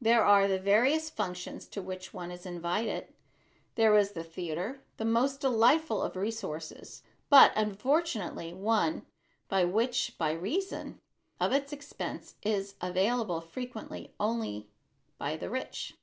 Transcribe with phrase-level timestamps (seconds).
[0.00, 3.12] There are the various functions to which one is invited.
[3.74, 9.06] There is the theater, the most delightful of resources, but unfortunately one
[9.50, 11.00] which by reason
[11.40, 14.68] of its expense is available frequently only
[15.18, 15.96] by the rich.